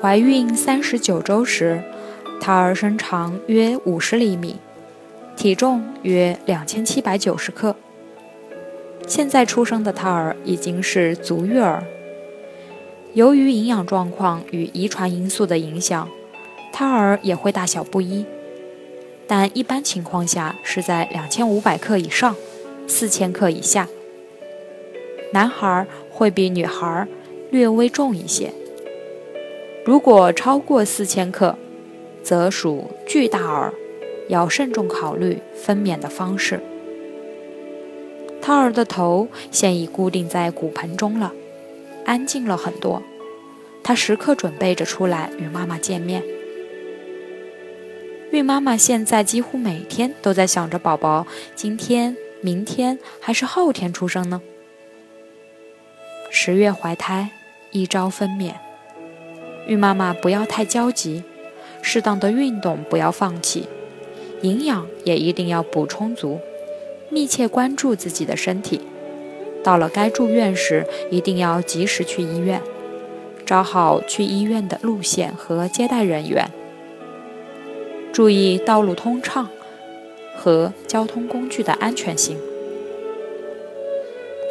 [0.00, 1.82] 怀孕三十九周时，
[2.40, 4.58] 胎儿身长约五十厘米，
[5.36, 7.74] 体重约两千七百九十克。
[9.08, 11.82] 现在出生的胎儿已经是足月儿。
[13.14, 16.08] 由于营养状况与遗传因素的影响，
[16.72, 18.24] 胎儿也会大小不一，
[19.26, 22.36] 但一般情况下是在两千五百克以上，
[22.86, 23.88] 四千克以下。
[25.32, 27.08] 男孩会比女孩
[27.50, 28.52] 略微重一些。
[29.88, 31.56] 如果超过四千克，
[32.22, 33.72] 则属巨大儿，
[34.28, 36.60] 要慎重考虑分娩的方式。
[38.42, 41.32] 胎儿的头现已固定在骨盆中了，
[42.04, 43.02] 安静了很多，
[43.82, 46.22] 他时刻准备着出来与妈妈见面。
[48.30, 54.42] 孕妈妈现在几乎每天都在想着宝宝今天、明天还是后天出生呢？
[56.28, 57.30] 十月怀胎，
[57.70, 58.52] 一朝分娩。
[59.68, 61.22] 孕妈妈不要太焦急，
[61.82, 63.68] 适当的运动不要放弃，
[64.40, 66.40] 营养也一定要补充足，
[67.10, 68.80] 密切关注自己的身体。
[69.62, 72.62] 到了该住院时，一定要及时去医院，
[73.44, 76.50] 找好去医院的路线和接待人员，
[78.10, 79.50] 注意道路通畅
[80.34, 82.38] 和交通工具的安全性。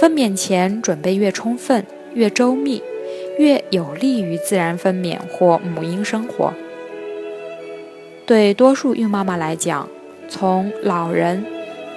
[0.00, 2.82] 分娩前准备越充分，越周密。
[3.38, 6.52] 越有利于自然分娩或母婴生活。
[8.26, 9.88] 对多数孕妈妈来讲，
[10.28, 11.44] 从老人、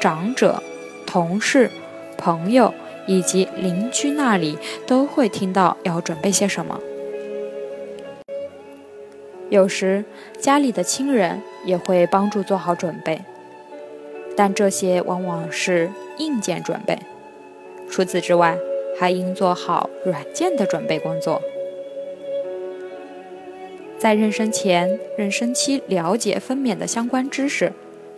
[0.00, 0.62] 长者、
[1.06, 1.70] 同事、
[2.18, 2.74] 朋友
[3.06, 6.80] 以及邻居那里都会听到要准备些什么。
[9.48, 10.04] 有时
[10.40, 13.20] 家里的亲人也会帮助做好准备，
[14.36, 16.98] 但这些往往是硬件准备。
[17.88, 18.58] 除此之外，
[18.98, 21.42] 还应做好软件的准备工作，
[23.98, 27.72] 在妊娠前、妊娠期了解分娩的相关知识，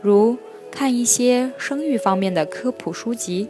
[0.00, 0.38] 如
[0.70, 3.48] 看一些生育方面的科普书籍，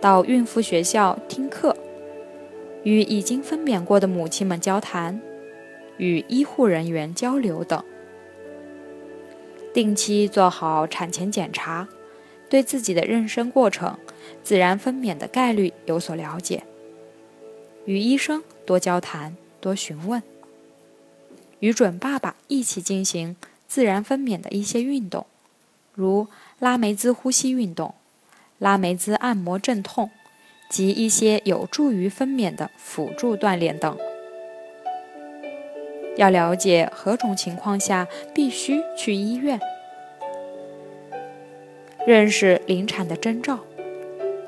[0.00, 1.76] 到孕妇学校听课，
[2.82, 5.20] 与已经分娩过的母亲们交谈，
[5.96, 7.80] 与医护人员交流等，
[9.72, 11.88] 定期做好产前检查，
[12.48, 13.96] 对自己的妊娠过程。
[14.42, 16.64] 自然分娩的概率有所了解，
[17.84, 20.22] 与医生多交谈、多询问，
[21.60, 23.36] 与准爸爸一起进行
[23.66, 25.26] 自然分娩的一些运动，
[25.94, 26.26] 如
[26.58, 27.94] 拉梅兹呼吸运动、
[28.58, 30.10] 拉梅兹按摩镇痛
[30.68, 33.96] 及一些有助于分娩的辅助锻炼等。
[36.16, 39.58] 要了解何种情况下必须去医院，
[42.06, 43.60] 认识临产的征兆。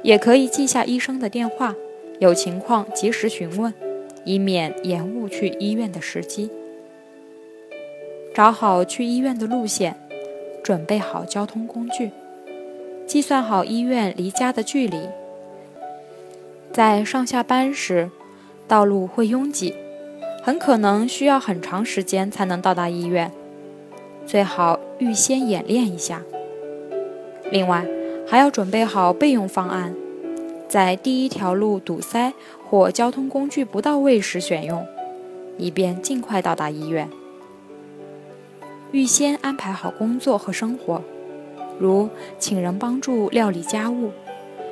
[0.05, 1.75] 也可以记下医生的电话，
[2.19, 3.73] 有情况及时询问，
[4.27, 6.51] 以免延误去医院的时机。
[8.35, 9.97] 找好去医院的路线，
[10.63, 12.11] 准备好交通工具，
[13.07, 15.09] 计算好医院离家的距离。
[16.71, 18.11] 在上下班时，
[18.69, 19.75] 道路会拥挤，
[20.43, 23.33] 很可能需要很长时间才能到达医院，
[24.27, 26.21] 最好预先演练一下。
[27.51, 27.87] 另外，
[28.27, 29.95] 还要准备好备用方案，
[30.69, 32.33] 在第一条路堵塞
[32.69, 34.87] 或交通工具不到位时选用，
[35.59, 37.09] 以便尽快到达医院。
[38.93, 41.03] 预先安排好工作和生活，
[41.79, 44.11] 如请人帮助料理家务，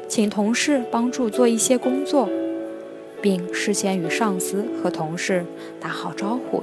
[0.08, 2.28] 请同事帮助做一些工作，
[3.20, 5.44] 并事先与上司和同事
[5.80, 6.62] 打好招呼。